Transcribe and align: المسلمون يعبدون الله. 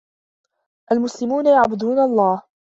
المسلمون 0.91 1.45
يعبدون 1.45 1.99
الله. 1.99 2.41